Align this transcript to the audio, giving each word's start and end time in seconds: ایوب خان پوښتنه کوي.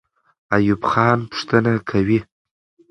ایوب 0.55 0.81
خان 0.91 1.19
پوښتنه 1.31 1.71
کوي. 1.89 2.19